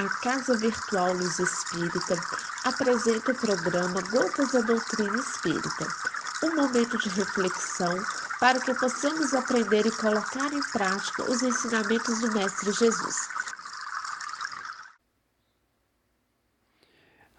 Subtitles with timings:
[0.00, 2.14] A Casa Virtual Luz Espírita
[2.64, 5.86] apresenta o programa Gotas da Doutrina Espírita,
[6.42, 7.94] um momento de reflexão
[8.40, 13.28] para que possamos aprender e colocar em prática os ensinamentos do Mestre Jesus.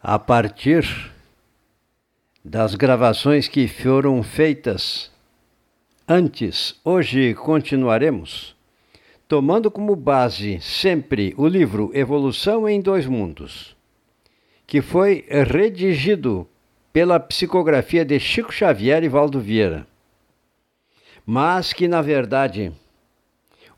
[0.04, 1.12] A partir
[2.46, 5.10] das gravações que foram feitas
[6.08, 8.56] antes, hoje continuaremos
[9.32, 13.78] tomando como base sempre o livro Evolução em Dois Mundos,
[14.68, 16.46] que foi redigido
[16.92, 19.88] pela psicografia de Chico Xavier e Valdo Vieira,
[21.26, 22.74] mas que na verdade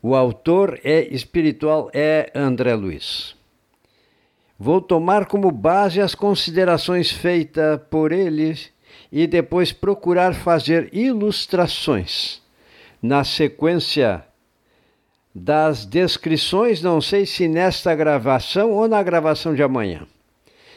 [0.02, 3.36] o autor é espiritual é André Luiz.
[4.58, 8.58] Vou tomar como base as considerações feitas por ele
[9.12, 12.42] e depois procurar fazer ilustrações
[13.00, 14.24] na sequência
[15.34, 20.06] das descrições, não sei se nesta gravação ou na gravação de amanhã.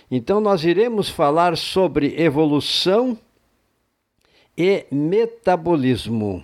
[0.10, 3.18] Então, nós iremos falar sobre evolução
[4.58, 6.44] e metabolismo.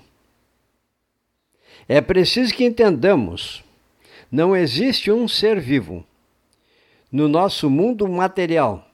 [1.87, 3.63] É preciso que entendamos:
[4.31, 6.05] não existe um ser vivo
[7.11, 8.87] no nosso mundo material,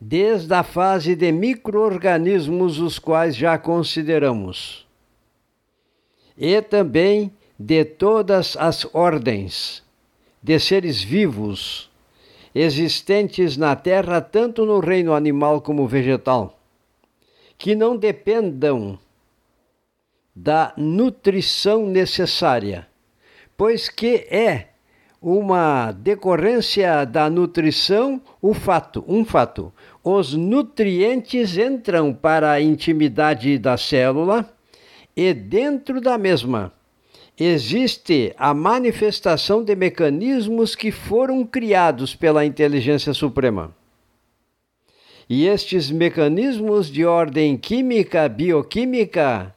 [0.00, 4.86] desde a fase de microorganismos, os quais já consideramos,
[6.36, 9.82] e também de todas as ordens
[10.42, 11.90] de seres vivos
[12.54, 16.58] existentes na Terra, tanto no reino animal como vegetal,
[17.58, 18.98] que não dependam
[20.34, 22.88] da nutrição necessária,
[23.58, 24.68] pois que é
[25.20, 29.70] uma decorrência da nutrição o fato, um fato.
[30.02, 34.50] Os nutrientes entram para a intimidade da célula
[35.14, 36.72] e dentro da mesma
[37.44, 43.74] existe a manifestação de mecanismos que foram criados pela inteligência suprema.
[45.26, 49.54] E estes mecanismos de ordem química, bioquímica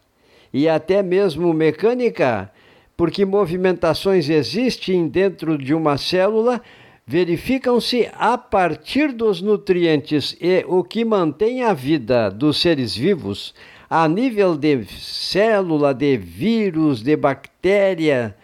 [0.54, 2.50] e até mesmo mecânica,
[2.96, 6.62] porque movimentações existem dentro de uma célula,
[7.06, 13.54] verificam-se a partir dos nutrientes e o que mantém a vida dos seres vivos
[13.96, 18.36] a nível de célula, de vírus, de bactéria,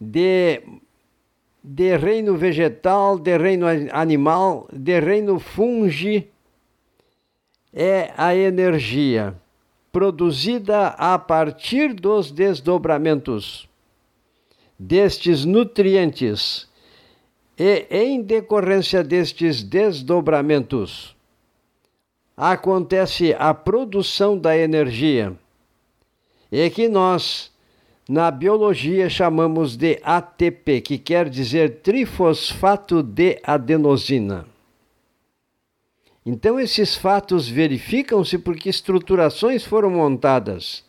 [0.00, 0.62] de,
[1.62, 6.26] de reino vegetal, de reino animal, de reino fungi,
[7.74, 9.34] é a energia
[9.92, 13.68] produzida a partir dos desdobramentos
[14.78, 16.66] destes nutrientes.
[17.58, 21.14] E em decorrência destes desdobramentos
[22.40, 25.34] acontece a produção da energia,
[26.50, 27.52] e que nós,
[28.08, 34.46] na biologia, chamamos de ATP, que quer dizer trifosfato de adenosina.
[36.24, 40.82] Então, esses fatos verificam-se porque estruturações foram montadas.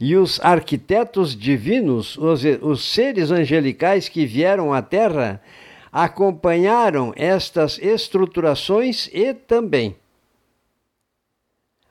[0.00, 5.42] E os arquitetos divinos, os, os seres angelicais que vieram à Terra,
[5.92, 9.94] acompanharam estas estruturações e também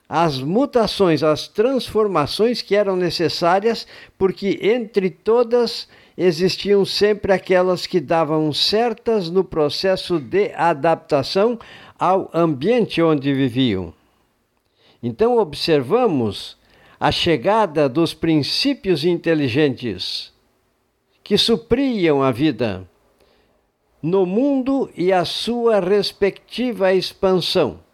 [0.07, 8.53] as mutações, as transformações que eram necessárias, porque entre todas existiam sempre aquelas que davam
[8.53, 11.59] certas no processo de adaptação
[11.97, 13.93] ao ambiente onde viviam.
[15.01, 16.57] Então, observamos
[16.99, 20.33] a chegada dos princípios inteligentes
[21.23, 22.87] que supriam a vida
[24.01, 27.84] no mundo e a sua respectiva expansão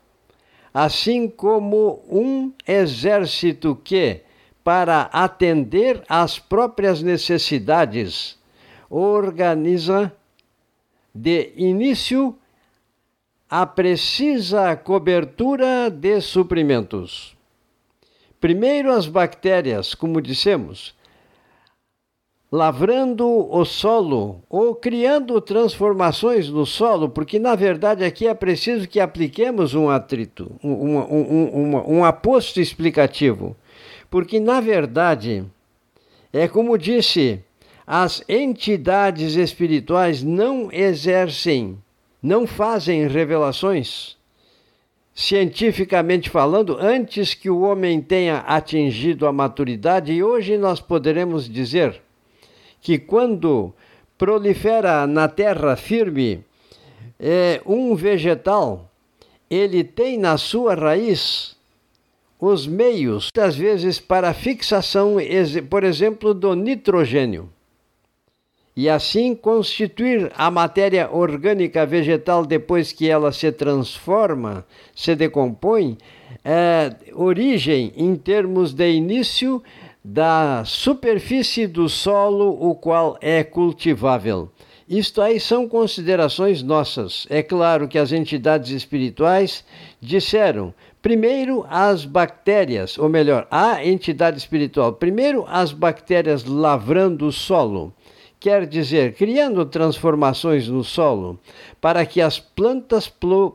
[0.74, 4.22] assim como um exército que,
[4.64, 8.40] para atender às próprias necessidades,
[8.90, 10.14] organiza
[11.14, 12.38] de início
[13.50, 17.36] a precisa cobertura de suprimentos.
[18.40, 20.96] Primeiro, as bactérias, como dissemos,
[22.52, 29.00] lavrando o solo ou criando transformações no solo, porque na verdade aqui é preciso que
[29.00, 33.56] apliquemos um atrito, um, um, um, um aposto explicativo.
[34.10, 35.46] Porque na verdade,
[36.34, 37.40] é como disse,
[37.88, 41.78] as entidades espirituais não exercem,
[42.22, 44.18] não fazem revelações,
[45.14, 52.02] cientificamente falando, antes que o homem tenha atingido a maturidade, e hoje nós poderemos dizer
[52.82, 53.74] que quando
[54.18, 56.44] prolifera na terra firme
[57.20, 58.92] é, um vegetal,
[59.50, 61.56] ele tem na sua raiz
[62.40, 65.18] os meios, muitas vezes, para fixação,
[65.70, 67.50] por exemplo, do nitrogênio.
[68.76, 75.98] e assim constituir a matéria orgânica vegetal depois que ela se transforma, se decompõe,
[76.44, 79.62] é, origem em termos de início
[80.04, 84.50] da superfície do solo, o qual é cultivável.
[84.90, 87.26] Isto aí são considerações nossas.
[87.30, 89.64] É claro que as entidades espirituais
[90.02, 97.94] disseram, primeiro as bactérias, ou melhor, a entidade espiritual, primeiro as bactérias lavrando o solo
[98.42, 101.40] quer dizer criando transformações no solo
[101.80, 103.08] para que as plantas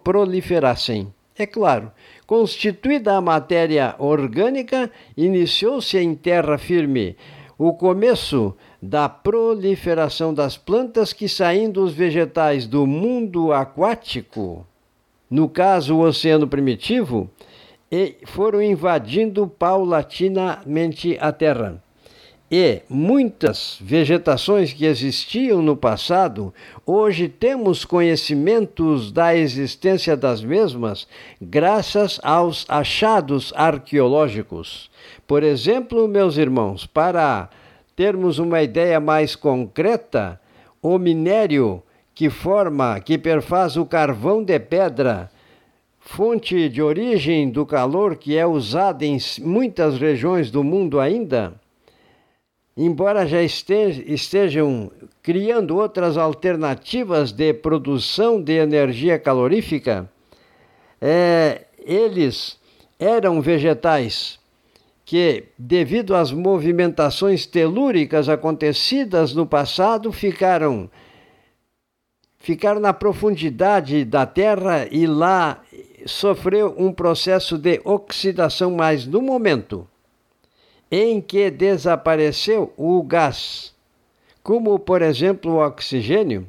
[0.05, 1.13] proliferassem.
[1.37, 1.91] É claro,
[2.26, 7.17] constituída a matéria orgânica, iniciou-se em terra firme.
[7.58, 14.67] O começo da proliferação das plantas que saindo os vegetais do mundo aquático,
[15.31, 17.31] no caso o oceano primitivo,
[18.26, 21.82] foram invadindo paulatinamente a terra
[22.51, 26.55] e muitas vegetações que existiam no passado,
[26.85, 31.09] hoje temos conhecimentos da existência das mesmas
[31.41, 34.89] graças aos achados arqueológicos.
[35.27, 37.51] Por exemplo, meus irmãos, para
[37.97, 40.41] termos uma ideia mais concreta,
[40.81, 41.83] o minério
[42.15, 45.29] que forma, que perfaz o carvão de pedra,
[45.99, 51.55] fonte de origem do calor que é usado em muitas regiões do mundo ainda,
[52.76, 54.90] embora já estejam
[55.23, 60.11] criando outras alternativas de produção de energia calorífica,
[61.00, 62.58] é, eles
[62.99, 64.38] eram vegetais
[65.05, 70.90] que, devido às movimentações telúricas acontecidas no passado, ficaram
[72.38, 75.62] ficaram na profundidade da Terra e lá
[76.06, 79.88] sofreu um processo de oxidação, mas no momento
[80.91, 83.75] em que desapareceu o gás,
[84.43, 86.47] como por exemplo o oxigênio,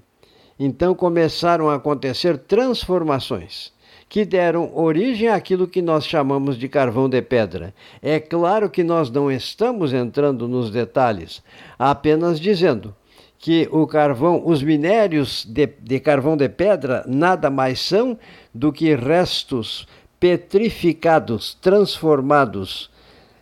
[0.60, 3.72] então começaram a acontecer transformações
[4.10, 7.74] que deram origem àquilo que nós chamamos de carvão de pedra.
[8.02, 11.44] É claro que nós não estamos entrando nos detalhes,
[11.78, 12.96] apenas dizendo
[13.38, 18.18] que o carvão, os minérios de, de carvão de pedra nada mais são
[18.54, 19.88] do que restos
[20.20, 22.90] petrificados, transformados,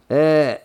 [0.10, 0.62] é,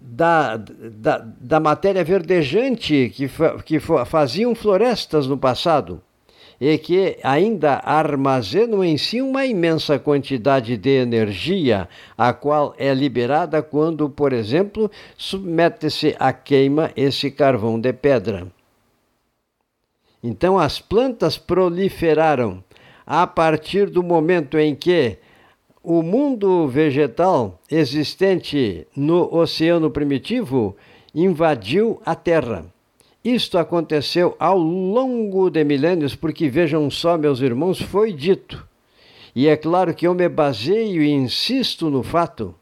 [0.00, 3.28] da, da, da matéria verdejante que,
[3.64, 6.02] que faziam florestas no passado
[6.60, 13.60] e que ainda armazenam em si uma imensa quantidade de energia, a qual é liberada
[13.60, 18.46] quando, por exemplo, submete-se à queima esse carvão de pedra.
[20.22, 22.62] Então as plantas proliferaram
[23.04, 25.18] a partir do momento em que
[25.82, 30.76] o mundo vegetal existente no oceano primitivo
[31.12, 32.64] invadiu a Terra.
[33.24, 38.66] Isto aconteceu ao longo de milênios, porque vejam só, meus irmãos, foi dito.
[39.34, 42.54] E é claro que eu me baseio e insisto no fato,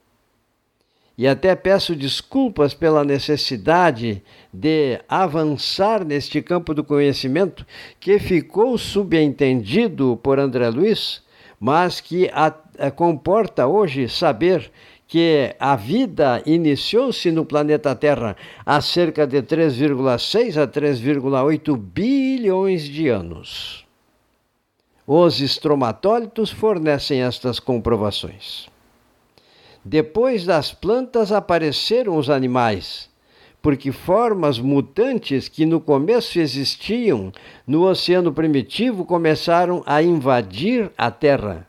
[1.19, 7.67] e até peço desculpas pela necessidade de avançar neste campo do conhecimento
[7.99, 11.23] que ficou subentendido por André Luiz
[11.61, 12.53] mas que a, a
[12.89, 14.71] comporta hoje saber
[15.11, 23.09] que a vida iniciou-se no planeta Terra há cerca de 3,6 a 3,8 bilhões de
[23.09, 23.85] anos.
[25.05, 28.69] Os estromatólitos fornecem estas comprovações.
[29.85, 33.11] Depois das plantas apareceram os animais,
[33.61, 37.33] porque formas mutantes que no começo existiam
[37.67, 41.67] no oceano primitivo começaram a invadir a Terra.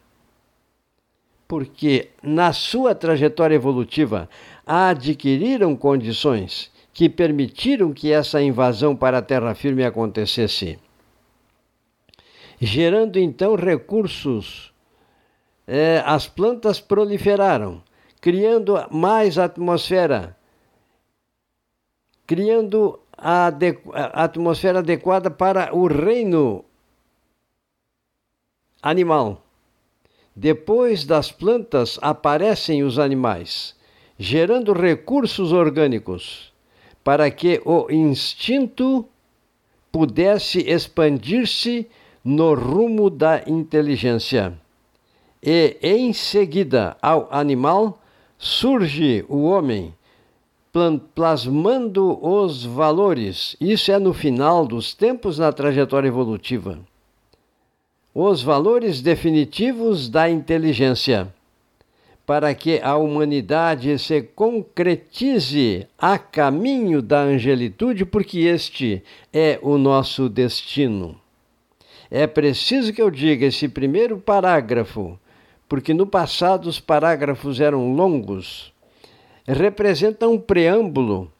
[1.51, 4.29] Porque na sua trajetória evolutiva
[4.65, 10.79] adquiriram condições que permitiram que essa invasão para a terra firme acontecesse,
[12.57, 14.73] gerando então recursos.
[15.67, 17.83] É, as plantas proliferaram,
[18.21, 20.37] criando mais atmosfera,
[22.25, 23.47] criando a,
[23.91, 26.63] a atmosfera adequada para o reino
[28.81, 29.50] animal.
[30.35, 33.75] Depois das plantas aparecem os animais,
[34.17, 36.51] gerando recursos orgânicos
[37.03, 39.05] para que o instinto
[39.91, 41.87] pudesse expandir-se
[42.23, 44.53] no rumo da inteligência.
[45.43, 47.99] E em seguida ao animal
[48.37, 49.93] surge o homem
[51.13, 53.57] plasmando os valores.
[53.59, 56.79] Isso é no final dos tempos na trajetória evolutiva.
[58.13, 61.33] Os valores definitivos da inteligência,
[62.25, 69.01] para que a humanidade se concretize a caminho da angelitude, porque este
[69.31, 71.19] é o nosso destino.
[72.09, 75.17] É preciso que eu diga esse primeiro parágrafo,
[75.69, 78.73] porque no passado os parágrafos eram longos,
[79.47, 81.31] representa um preâmbulo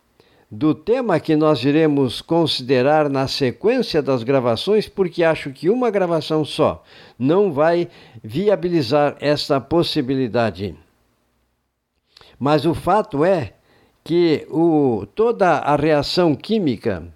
[0.52, 6.44] do tema que nós iremos considerar na sequência das gravações, porque acho que uma gravação
[6.44, 6.84] só
[7.18, 7.88] não vai
[8.22, 10.76] viabilizar essa possibilidade.
[12.38, 13.54] Mas o fato é
[14.04, 17.08] que o, toda a reação química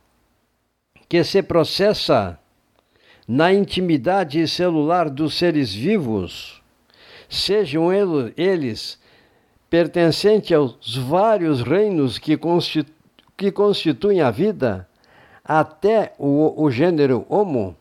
[1.09, 2.39] que se processa
[3.27, 6.61] na intimidade celular dos seres vivos,
[7.27, 7.91] sejam
[8.37, 8.97] eles
[9.69, 12.94] pertencentes aos vários reinos que, constitu
[13.37, 14.87] que constituem a vida,
[15.43, 17.75] até o, o gênero Homo,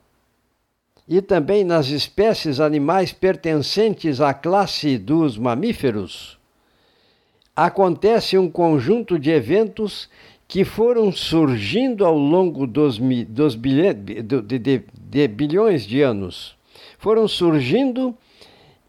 [1.09, 6.39] e também nas espécies animais pertencentes à classe dos mamíferos,
[7.55, 10.09] acontece um conjunto de eventos
[10.49, 16.57] que foram surgindo ao longo dos, dos bilhões, de, de, de bilhões de anos.
[16.99, 18.15] Foram surgindo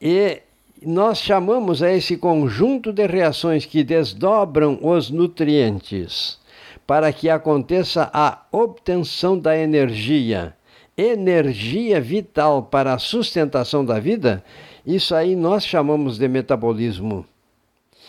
[0.02, 0.42] e
[0.82, 6.40] nós chamamos a esse conjunto de reações que desdobram os nutrientes
[6.86, 10.56] para que aconteça a obtenção da energia,
[10.98, 14.44] energia vital para a sustentação da vida,
[14.86, 17.26] isso aí nós chamamos de metabolismo.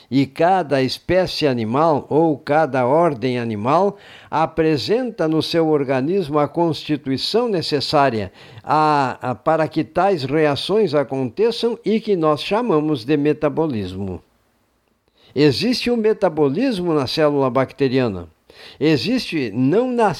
[0.08, 3.96] E cada espécie animal ou cada ordem animal
[4.30, 8.30] apresenta no seu organismo a constituição necessária
[8.62, 14.22] a, a, para que tais reações aconteçam e que nós chamamos de metabolismo.
[15.34, 18.28] Existe um metabolismo na célula bacteriana.
[18.78, 20.12] Existe, não na,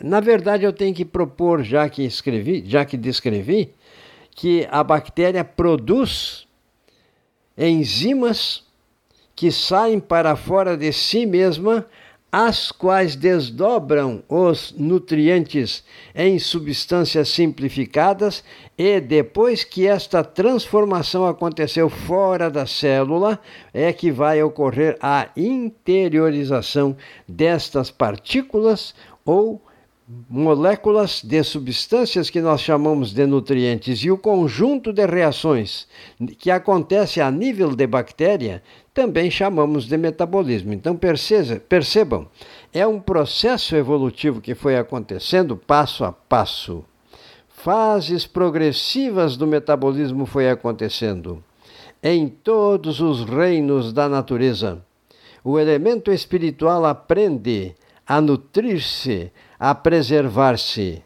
[0.00, 3.72] na verdade eu tenho que propor, já que escrevi, já que descrevi,
[4.30, 6.46] que a bactéria produz
[7.56, 8.64] enzimas
[9.34, 11.86] que saem para fora de si mesma
[12.36, 18.42] as quais desdobram os nutrientes em substâncias simplificadas
[18.76, 23.38] e depois que esta transformação aconteceu fora da célula,
[23.72, 26.96] é que vai ocorrer a interiorização
[27.28, 29.64] destas partículas ou
[30.06, 35.88] moléculas de substâncias que nós chamamos de nutrientes e o conjunto de reações
[36.38, 40.72] que acontece a nível de bactéria também chamamos de metabolismo.
[40.74, 40.98] Então
[41.68, 42.28] percebam,
[42.72, 46.84] é um processo evolutivo que foi acontecendo passo a passo.
[47.48, 51.42] Fases progressivas do metabolismo foi acontecendo
[52.02, 54.84] em todos os reinos da natureza.
[55.42, 57.74] O elemento espiritual aprende
[58.06, 61.02] a nutrir-se, a preservar-se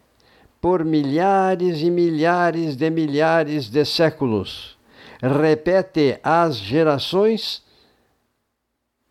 [0.60, 4.76] por milhares e milhares de milhares de séculos.
[5.20, 7.62] Repete as gerações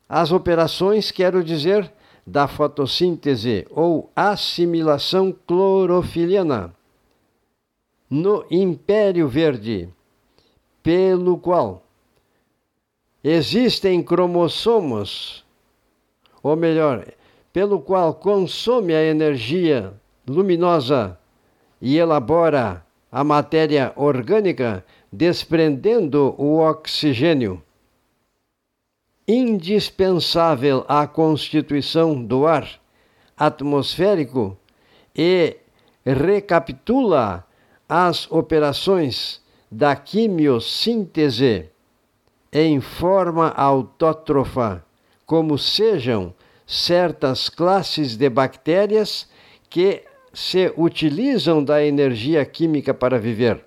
[0.10, 1.92] as operações, quero dizer,
[2.26, 6.74] da fotossíntese ou assimilação clorofiliana
[8.10, 9.90] no Império Verde,
[10.82, 11.84] pelo qual
[13.22, 15.46] existem cromossomos,
[16.42, 17.06] ou melhor,
[17.58, 19.92] pelo qual consome a energia
[20.28, 21.18] luminosa
[21.82, 27.64] e elabora a matéria orgânica, desprendendo o oxigênio.
[29.28, 32.70] Indispensável à constituição do ar
[33.36, 34.56] atmosférico
[35.16, 35.58] e
[36.06, 37.44] recapitula
[37.90, 41.72] as operações da quimiossíntese
[42.54, 44.86] em forma autótrofa,
[45.26, 46.36] como sejam
[46.68, 49.28] certas classes de bactérias
[49.70, 53.66] que se utilizam da energia química para viver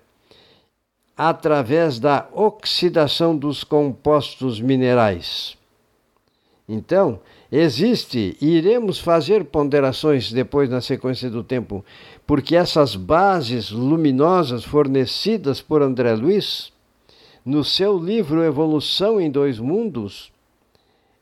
[1.23, 5.55] através da oxidação dos compostos minerais.
[6.67, 7.19] Então,
[7.51, 11.85] existe, e iremos fazer ponderações depois na sequência do tempo,
[12.25, 16.71] porque essas bases luminosas fornecidas por André Luiz,
[17.45, 20.31] no seu livro Evolução em Dois Mundos,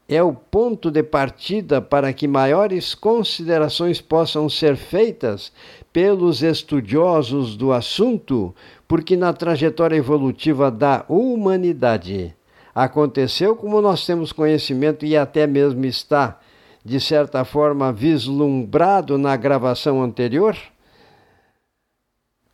[0.09, 5.51] é o ponto de partida para que maiores considerações possam ser feitas
[5.93, 8.53] pelos estudiosos do assunto
[8.87, 12.35] porque na trajetória evolutiva da humanidade
[12.73, 16.39] aconteceu como nós temos conhecimento e até mesmo está,
[16.83, 20.57] de certa forma, vislumbrado na gravação anterior,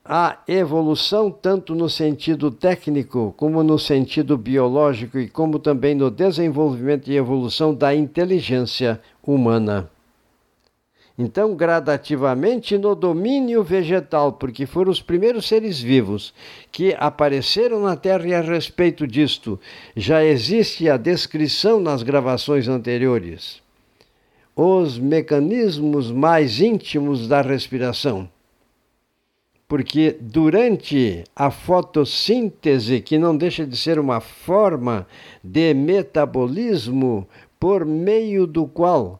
[0.07, 7.09] a evolução, tanto no sentido técnico, como no sentido biológico e como também no desenvolvimento
[7.09, 9.89] e evolução da inteligência humana.
[11.17, 16.33] Então, gradativamente no domínio vegetal, porque foram os primeiros seres vivos
[16.71, 19.59] que apareceram na Terra e a respeito disto
[19.95, 23.59] já existe a descrição nas gravações anteriores.
[24.55, 28.29] Os mecanismos mais íntimos da respiração.
[29.67, 35.07] Porque durante a fotossíntese, que não deixa de ser uma forma
[35.43, 37.27] de metabolismo
[37.59, 39.19] por meio do qual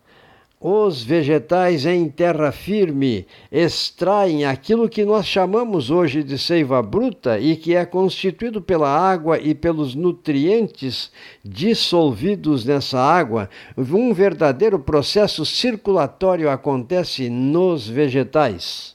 [0.67, 7.55] os vegetais em terra firme extraem aquilo que nós chamamos hoje de seiva bruta e
[7.55, 11.11] que é constituído pela água e pelos nutrientes
[11.43, 13.47] dissolvidos nessa água.
[13.77, 18.94] Um verdadeiro processo circulatório acontece nos vegetais.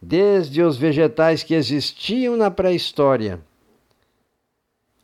[0.00, 3.40] Desde os vegetais que existiam na pré-história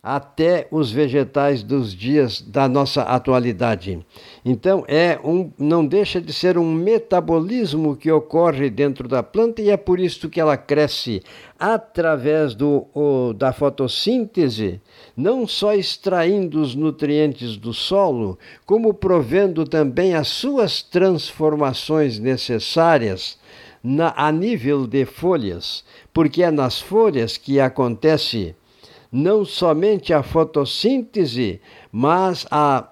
[0.07, 3.99] até os vegetais dos dias da nossa atualidade.
[4.45, 9.69] Então é um, não deixa de ser um metabolismo que ocorre dentro da planta e
[9.69, 11.25] é por isso que ela cresce
[11.59, 14.81] através do, o, da fotossíntese,
[15.17, 23.37] não só extraindo os nutrientes do solo, como provendo também as suas transformações necessárias
[23.89, 28.57] na, a nível de folhas, porque é nas folhas que acontece
[29.13, 31.61] não somente a fotossíntese,
[31.93, 32.89] mas a,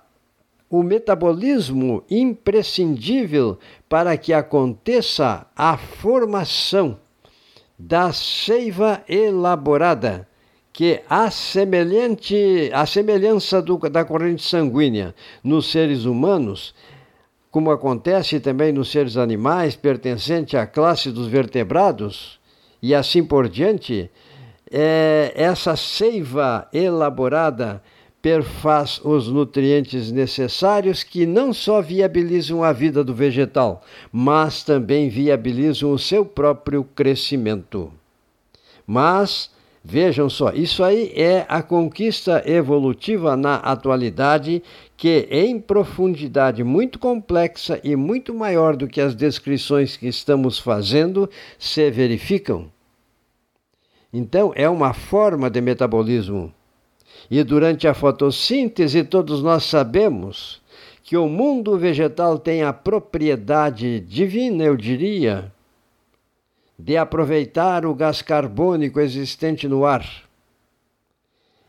[0.71, 3.59] o metabolismo imprescindível
[3.89, 7.01] para que aconteça a formação
[7.77, 10.29] da seiva elaborada,
[10.73, 16.73] que a, semelhante, a semelhança do, da corrente sanguínea nos seres humanos,
[17.55, 22.41] como acontece também nos seres animais pertencente à classe dos vertebrados,
[22.83, 24.11] e assim por diante,
[24.73, 27.81] é, essa seiva elaborada
[28.21, 35.93] perfaz os nutrientes necessários que não só viabilizam a vida do vegetal, mas também viabilizam
[35.93, 37.93] o seu próprio crescimento.
[38.85, 39.49] Mas
[39.85, 44.61] vejam só, isso aí é a conquista evolutiva na atualidade
[44.97, 51.29] que em profundidade muito complexa e muito maior do que as descrições que estamos fazendo
[51.59, 52.71] se verificam.
[54.13, 56.55] Então, é uma forma de metabolismo.
[57.31, 60.63] E durante a fotossíntese, todos nós sabemos
[61.03, 65.53] que o mundo vegetal tem a propriedade divina, eu diria,
[66.79, 70.07] de aproveitar o gás carbônico existente no ar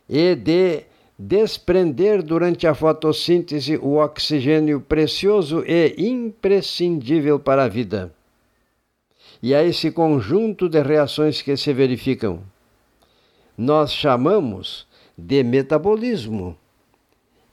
[0.07, 0.83] e de
[1.17, 8.13] desprender durante a fotossíntese o oxigênio precioso e imprescindível para a vida
[9.41, 12.41] e a esse conjunto de reações que se verificam.
[13.57, 16.57] Nós chamamos de metabolismo.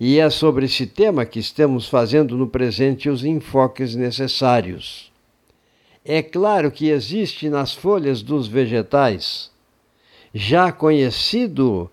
[0.00, 5.12] E é sobre esse tema que estamos fazendo no presente os enfoques necessários.
[6.04, 9.52] É claro que existe nas folhas dos vegetais,
[10.34, 11.90] já conhecido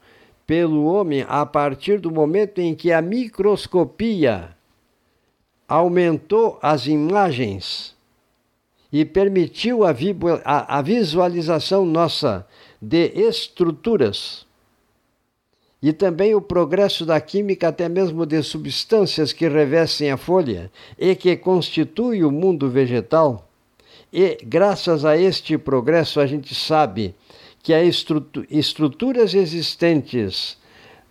[0.49, 4.49] pelo homem a partir do momento em que a microscopia
[5.67, 7.95] aumentou as imagens
[8.91, 9.95] e permitiu a,
[10.43, 12.47] a, a visualização nossa
[12.81, 14.47] de estruturas
[15.83, 21.15] e também o progresso da química, até mesmo de substâncias que revestem a folha e
[21.15, 23.47] que constituem o mundo vegetal.
[24.11, 27.13] E graças a este progresso, a gente sabe
[27.61, 28.05] que as
[28.49, 30.57] estruturas existentes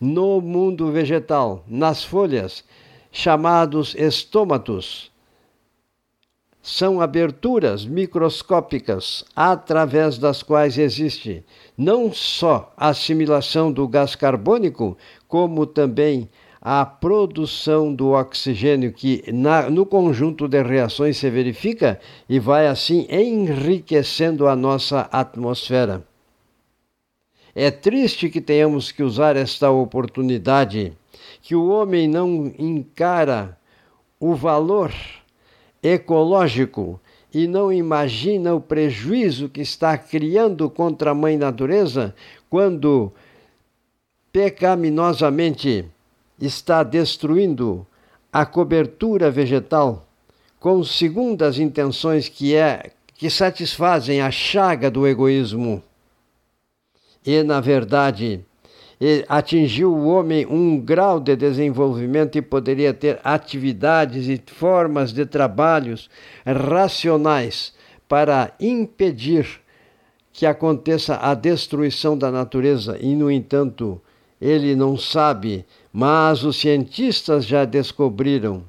[0.01, 2.65] no mundo vegetal, nas folhas,
[3.11, 5.11] chamados estômatos,
[6.63, 11.45] são aberturas microscópicas através das quais existe
[11.77, 16.29] não só a assimilação do gás carbônico, como também
[16.61, 23.07] a produção do oxigênio que na, no conjunto de reações se verifica e vai assim
[23.09, 26.08] enriquecendo a nossa atmosfera.
[27.61, 30.93] É triste que tenhamos que usar esta oportunidade,
[31.43, 33.59] que o homem não encara
[34.21, 34.95] o valor
[35.83, 37.01] ecológico
[37.35, 42.15] e não imagina o prejuízo que está criando contra a mãe natureza
[42.49, 43.13] quando
[44.31, 45.85] pecaminosamente
[46.41, 47.85] está destruindo
[48.33, 50.07] a cobertura vegetal
[50.61, 55.83] com segundas intenções que é que satisfazem a chaga do egoísmo.
[57.31, 58.41] E na verdade,
[59.29, 66.09] atingiu o homem um grau de desenvolvimento e poderia ter atividades e formas de trabalhos
[66.47, 67.75] racionais
[68.09, 69.47] para impedir
[70.33, 72.97] que aconteça a destruição da natureza.
[72.99, 74.01] E, no entanto,
[74.41, 78.63] ele não sabe, mas os cientistas já descobriram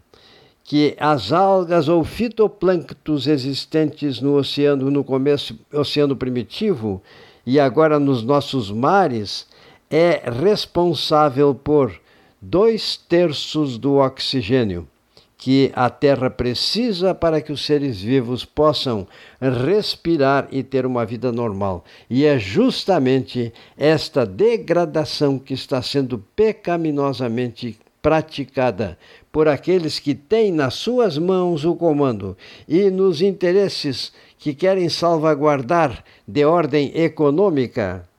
[0.65, 7.01] que as algas ou fitoplânctos existentes no oceano no começo oceano primitivo
[7.49, 9.47] e agora nos nossos mares
[9.89, 11.99] é responsável por
[12.39, 14.87] dois terços do oxigênio
[15.35, 19.07] que a Terra precisa para que os seres vivos possam
[19.41, 21.83] respirar e ter uma vida normal.
[22.07, 28.95] E é justamente esta degradação que está sendo pecaminosamente praticada
[29.31, 32.35] por aqueles que têm nas suas mãos o comando
[32.67, 38.09] e nos interesses que querem salvaguardar de ordem econômica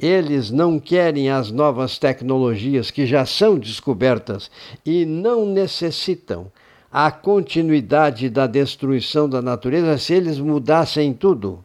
[0.00, 4.50] eles não querem as novas tecnologias que já são descobertas
[4.84, 6.50] e não necessitam
[6.90, 11.62] a continuidade da destruição da natureza se eles mudassem tudo.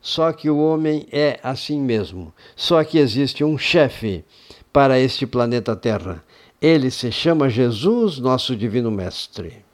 [0.00, 2.32] Só que o homem é assim mesmo.
[2.56, 4.24] Só que existe um chefe
[4.72, 6.22] para este planeta Terra.
[6.60, 9.64] Ele se chama Jesus, nosso Divino Mestre.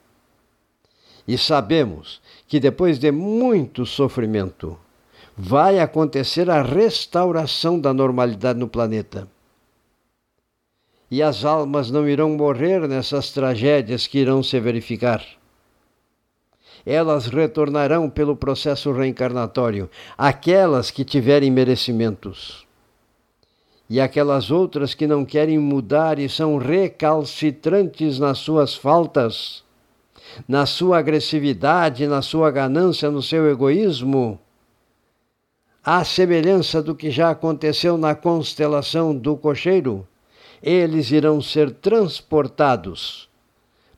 [1.25, 4.77] E sabemos que depois de muito sofrimento,
[5.35, 9.27] vai acontecer a restauração da normalidade no planeta.
[11.09, 15.23] E as almas não irão morrer nessas tragédias que irão se verificar.
[16.85, 22.67] Elas retornarão pelo processo reencarnatório, aquelas que tiverem merecimentos.
[23.93, 29.63] E aquelas outras que não querem mudar e são recalcitrantes nas suas faltas,
[30.47, 34.39] na sua agressividade, na sua ganância, no seu egoísmo,
[35.85, 40.07] à semelhança do que já aconteceu na constelação do cocheiro,
[40.59, 43.29] eles irão ser transportados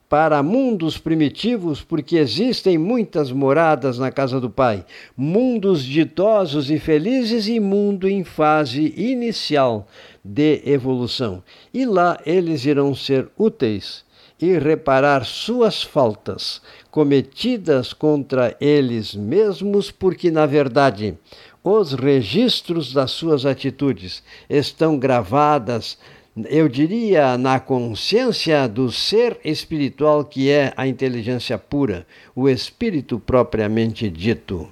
[0.08, 4.84] para mundos primitivos, porque existem muitas moradas na casa do Pai,
[5.16, 9.88] mundos ditosos e felizes e mundo em fase inicial
[10.24, 11.42] de evolução.
[11.74, 14.04] E lá eles irão ser úteis
[14.40, 21.16] e reparar suas faltas cometidas contra eles mesmos, porque na verdade
[21.64, 25.98] os registros das suas atitudes estão gravadas,
[26.44, 34.10] eu diria, na consciência do ser espiritual que é a inteligência pura, o espírito propriamente
[34.10, 34.68] dito.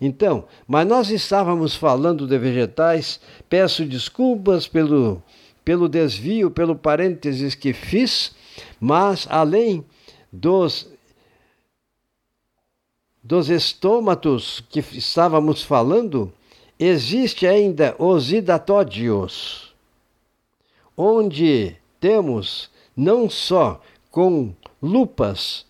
[0.00, 5.22] Então, mas nós estávamos falando de vegetais, peço desculpas pelo,
[5.62, 8.34] pelo desvio, pelo parênteses que fiz,
[8.80, 9.84] mas além
[10.32, 10.88] dos
[13.22, 16.32] dos estômatos que estávamos falando,
[16.78, 19.69] existe ainda os hidatódios,
[21.00, 25.64] onde temos não só com lupas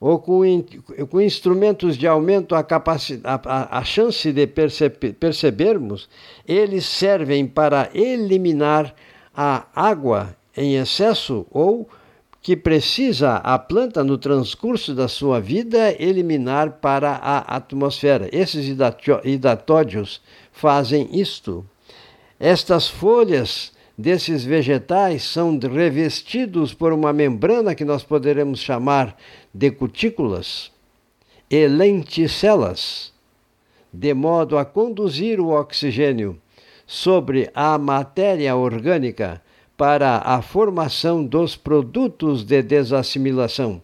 [0.00, 0.42] ou com,
[1.10, 2.66] com instrumentos de aumento a,
[3.24, 6.08] a, a chance de percebe, percebermos,
[6.48, 8.94] eles servem para eliminar
[9.36, 11.86] a água em excesso ou
[12.40, 18.28] que precisa a planta, no transcurso da sua vida, eliminar para a atmosfera.
[18.32, 18.66] Esses
[19.24, 21.64] hidatódios fazem isto.
[22.40, 29.16] Estas folhas desses vegetais são revestidos por uma membrana que nós poderemos chamar
[29.52, 30.70] de cutículas
[31.50, 33.12] e lenticelas,
[33.92, 36.40] de modo a conduzir o oxigênio
[36.86, 39.42] sobre a matéria orgânica
[39.76, 43.82] para a formação dos produtos de desassimilação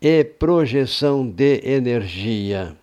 [0.00, 2.76] e projeção de energia.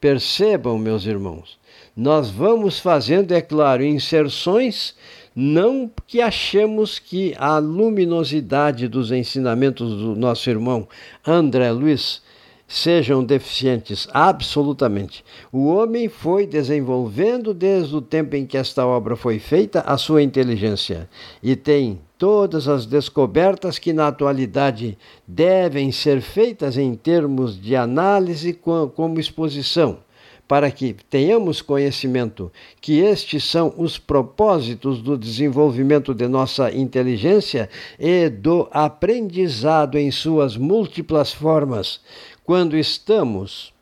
[0.00, 1.58] Percebam, meus irmãos,
[1.96, 4.94] nós vamos fazendo, é claro, inserções,
[5.34, 10.86] não que achemos que a luminosidade dos ensinamentos do nosso irmão
[11.26, 12.22] André Luiz
[12.66, 15.24] sejam deficientes, absolutamente.
[15.52, 20.22] O homem foi desenvolvendo desde o tempo em que esta obra foi feita a sua
[20.22, 21.08] inteligência
[21.42, 28.52] e tem todas as descobertas que na atualidade devem ser feitas em termos de análise
[28.52, 29.98] como exposição.
[30.46, 38.28] Para que tenhamos conhecimento que estes são os propósitos do desenvolvimento de nossa inteligência e
[38.28, 42.00] do aprendizado em suas múltiplas formas,
[42.44, 43.72] quando estamos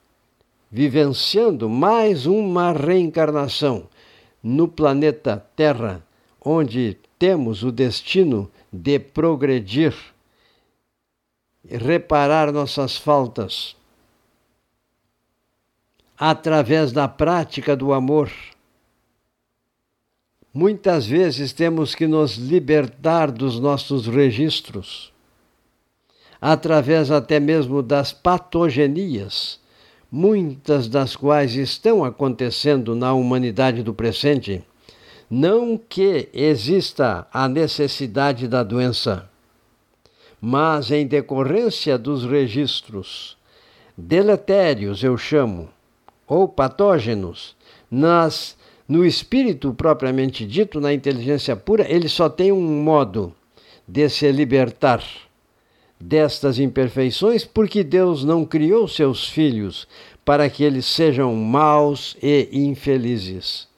[0.70, 3.88] vivenciando mais uma reencarnação
[4.42, 6.03] no planeta Terra,
[6.44, 9.94] onde temos o destino de progredir,
[11.68, 13.77] reparar nossas faltas
[16.18, 18.31] através da prática do amor.
[20.55, 25.12] Muitas vezes temos que nos libertar dos nossos registros
[26.42, 29.61] através até mesmo das patogenias,
[30.11, 34.61] muitas das quais estão acontecendo na humanidade do presente.
[35.31, 39.31] Não que exista a necessidade da doença,
[40.40, 43.37] mas em decorrência dos registros
[43.96, 45.68] deletérios, eu chamo,
[46.32, 47.54] ou patógenos,
[47.90, 48.56] nas
[48.88, 53.34] no espírito propriamente dito, na inteligência pura, ele só tem um modo
[53.86, 55.04] de se libertar
[56.00, 59.86] destas imperfeições, porque Deus não criou seus filhos
[60.24, 63.68] para que eles sejam maus e infelizes.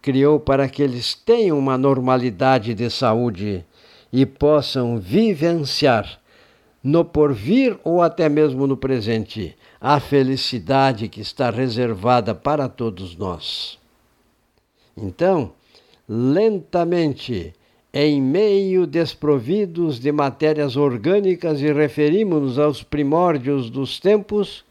[0.00, 3.64] Criou para que eles tenham uma normalidade de saúde
[4.12, 6.20] e possam vivenciar
[6.82, 13.78] no porvir ou até mesmo no presente a felicidade que está reservada para todos nós.
[14.96, 15.52] Então,
[16.08, 17.54] lentamente,
[17.92, 24.64] em meio desprovidos de matérias orgânicas e referimos-nos aos primórdios dos tempos,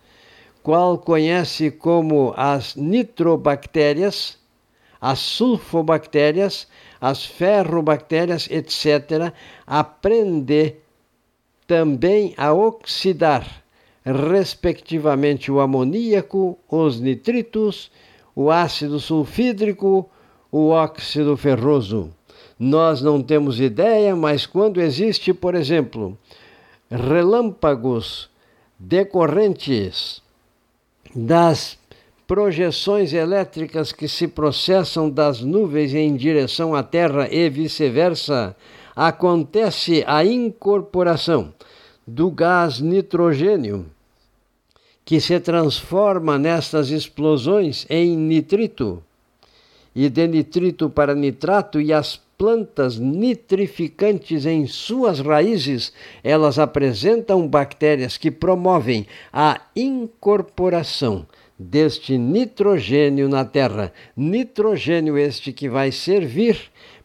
[0.62, 4.38] qual conhece como as nitrobactérias,
[5.00, 6.68] as sulfobactérias,
[7.00, 9.34] as ferrobactérias, etc.,
[9.66, 10.76] aprende
[11.66, 13.64] também a oxidar,
[14.12, 17.92] respectivamente, o amoníaco, os nitritos,
[18.36, 20.10] o ácido sulfídrico,
[20.52, 22.14] o óxido ferroso.
[22.60, 26.18] Nós não temos ideia, mas quando existe, por exemplo,
[26.90, 28.30] relâmpagos
[28.80, 30.22] decorrentes
[31.16, 31.78] das
[32.26, 38.56] projeções elétricas que se processam das nuvens em direção à Terra e vice-versa,
[38.96, 41.54] acontece a incorporação
[42.06, 43.86] do gás nitrogênio,
[45.08, 49.02] que se transforma nestas explosões em nitrito,
[49.96, 58.18] e de nitrito para nitrato, e as plantas nitrificantes em suas raízes, elas apresentam bactérias
[58.18, 61.26] que promovem a incorporação
[61.58, 63.94] deste nitrogênio na terra.
[64.14, 66.60] Nitrogênio este que vai servir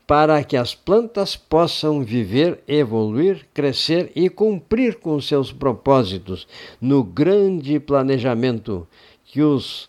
[0.06, 6.46] para que as plantas possam viver, evoluir, crescer e cumprir com seus propósitos
[6.80, 8.86] no grande planejamento
[9.24, 9.88] que os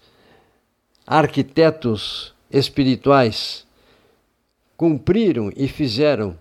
[1.06, 3.65] arquitetos espirituais
[4.78, 6.38] cumpriram e fizeram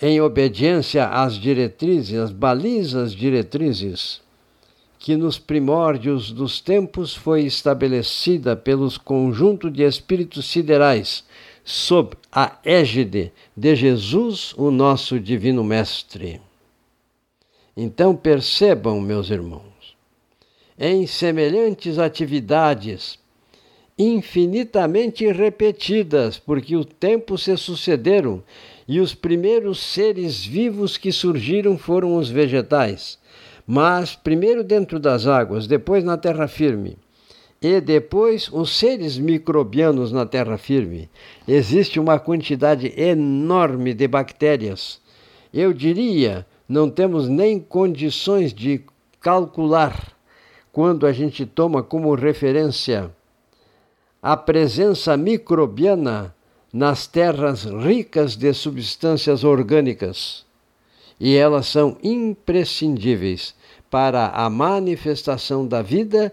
[0.00, 4.20] em obediência às diretrizes, às balizas diretrizes
[4.98, 11.24] que nos primórdios dos tempos foi estabelecida pelos conjunto de espíritos siderais
[11.64, 16.40] sob a égide de Jesus, o nosso divino mestre.
[17.76, 19.96] Então percebam, meus irmãos,
[20.78, 23.18] em semelhantes atividades
[23.98, 28.42] infinitamente repetidas, porque o tempo se sucederam
[28.88, 33.18] e os primeiros seres vivos que surgiram foram os vegetais.
[33.66, 36.96] Mas primeiro dentro das águas, depois na terra firme,
[37.62, 41.08] e depois os seres microbianos na terra firme.
[41.46, 45.00] Existe uma quantidade enorme de bactérias.
[45.54, 48.82] Eu diria, não temos nem condições de
[49.20, 50.12] calcular
[50.72, 53.12] quando a gente toma como referência
[54.20, 56.34] a presença microbiana
[56.72, 60.46] nas terras ricas de substâncias orgânicas.
[61.18, 63.54] E elas são imprescindíveis
[63.90, 66.32] para a manifestação da vida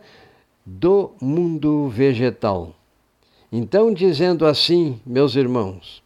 [0.77, 2.75] do mundo vegetal.
[3.51, 6.03] Então, dizendo assim, meus irmãos,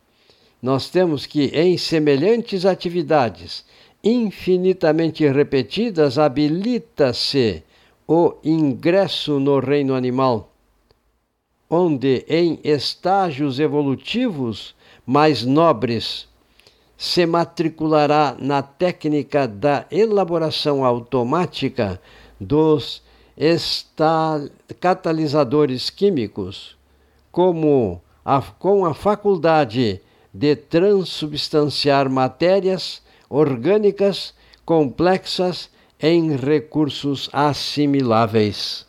[0.61, 3.65] nós temos que, em semelhantes atividades
[4.03, 7.63] infinitamente repetidas, habilita-se
[8.07, 10.53] o ingresso no reino animal
[11.73, 16.27] onde em estágios evolutivos mais nobres
[16.95, 21.99] se matriculará na técnica da elaboração automática
[22.39, 23.01] dos
[24.79, 26.77] catalisadores químicos,
[27.31, 29.99] como a, com a faculdade
[30.33, 34.33] de transubstanciar matérias orgânicas
[34.65, 35.69] complexas
[35.99, 38.85] em recursos assimiláveis.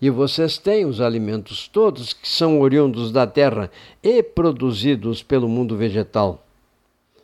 [0.00, 3.70] E vocês têm os alimentos todos que são oriundos da terra
[4.02, 6.44] e produzidos pelo mundo vegetal.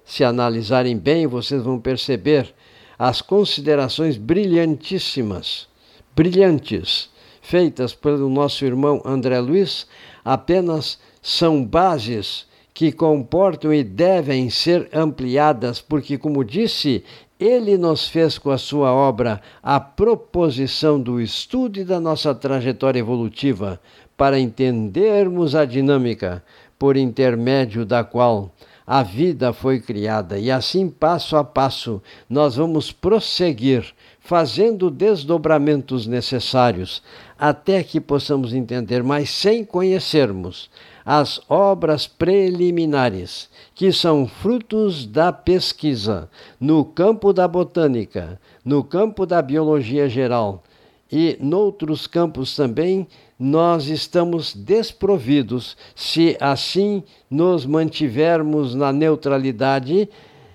[0.04, 2.52] Se analisarem bem, vocês vão perceber
[2.98, 5.68] as considerações brilhantíssimas,
[6.14, 9.86] brilhantes, feitas pelo nosso irmão André Luiz,
[10.24, 17.04] apenas são bases que comportam e devem ser ampliadas, porque, como disse,
[17.38, 23.00] ele nos fez com a sua obra a proposição do estudo e da nossa trajetória
[23.00, 23.80] evolutiva
[24.16, 26.44] para entendermos a dinâmica
[26.78, 28.54] por intermédio da qual
[28.86, 30.38] a vida foi criada.
[30.38, 33.94] E assim passo a passo nós vamos prosseguir
[34.30, 37.02] fazendo desdobramentos necessários,
[37.36, 40.70] até que possamos entender, mas sem conhecermos,
[41.04, 49.42] as obras preliminares, que são frutos da pesquisa no campo da botânica, no campo da
[49.42, 50.62] biologia geral
[51.10, 60.08] e noutros campos também, nós estamos desprovidos se assim nos mantivermos na neutralidade,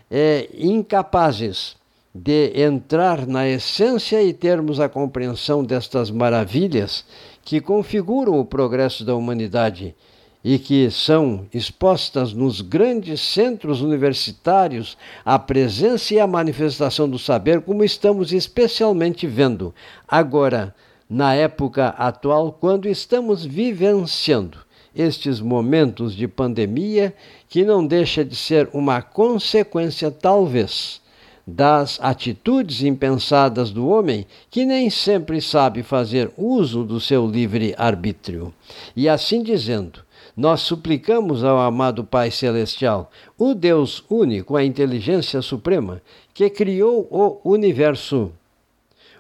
[0.10, 1.76] é, incapazes
[2.18, 7.04] de entrar na essência e termos a compreensão destas maravilhas
[7.44, 9.94] que configuram o progresso da humanidade
[10.42, 17.60] e que são expostas nos grandes centros universitários a presença e a manifestação do saber,
[17.60, 19.76] como estamos especialmente vendo
[20.08, 20.74] agora,
[21.10, 24.60] na época atual, quando estamos vivenciando
[24.96, 27.14] estes momentos de pandemia,
[27.50, 31.02] que não deixa de ser uma consequência, talvez,
[31.46, 38.54] das atitudes impensadas do homem, que nem sempre sabe fazer uso do seu livre arbítrio.
[38.96, 40.04] E assim dizendo,
[40.36, 46.02] nós suplicamos ao amado Pai Celestial, o Deus único, a inteligência suprema,
[46.34, 48.32] que criou o universo,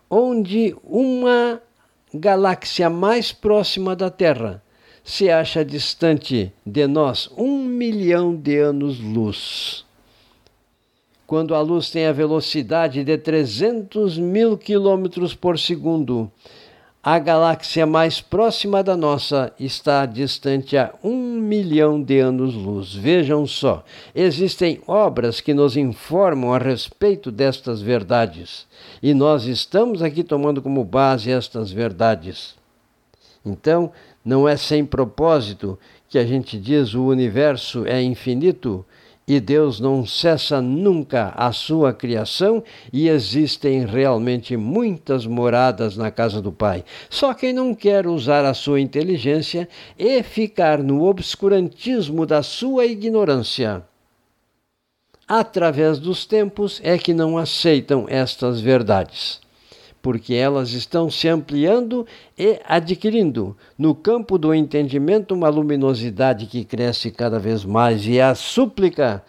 [0.10, 1.62] onde uma
[2.14, 4.64] galáxia mais próxima da Terra
[5.04, 9.86] se acha distante de nós um milhão de anos-luz.
[11.28, 16.32] Quando a luz tem a velocidade de 300 mil quilômetros por segundo,
[17.08, 22.94] a galáxia mais próxima da nossa está distante a um milhão de anos-luz.
[22.94, 23.84] Vejam só,
[24.14, 28.68] existem obras que nos informam a respeito destas verdades
[29.04, 32.56] e nós estamos aqui tomando como base estas verdades.
[33.46, 33.92] Então,
[34.24, 35.78] não é sem propósito
[36.10, 38.84] que a gente diz o universo é infinito
[39.28, 46.42] e Deus não cessa nunca a sua criação e existem realmente muitas moradas na casa
[46.42, 46.84] do Pai.
[47.10, 53.84] Só quem não quer usar a sua inteligência e ficar no obscurantismo da sua ignorância.
[55.28, 59.44] Através dos tempos é que não aceitam estas verdades
[60.06, 62.06] porque elas estão se ampliando
[62.38, 68.06] e adquirindo no campo do entendimento uma luminosidade que cresce cada vez mais.
[68.06, 69.24] E a súplica,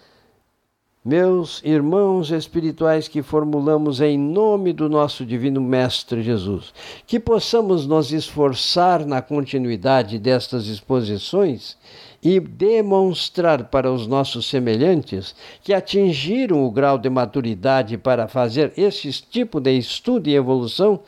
[1.02, 6.74] meus irmãos espirituais, que formulamos em nome do nosso Divino Mestre Jesus,
[7.06, 11.78] que possamos nos esforçar na continuidade destas exposições
[12.26, 19.12] e demonstrar para os nossos semelhantes que atingiram o grau de maturidade para fazer esse
[19.12, 20.98] tipo de estudo e evolução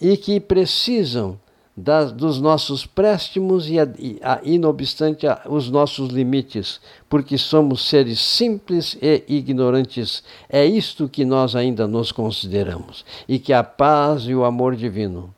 [0.00, 1.38] e que precisam
[1.76, 7.88] das, dos nossos préstimos e, a, e a, inobstante a, os nossos limites, porque somos
[7.88, 10.24] seres simples e ignorantes.
[10.48, 13.04] É isto que nós ainda nos consideramos.
[13.28, 15.32] E que a paz e o amor divino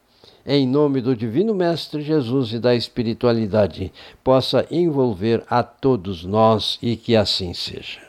[0.47, 3.91] em nome do Divino Mestre Jesus e da espiritualidade,
[4.23, 8.03] possa envolver a todos nós e que assim seja.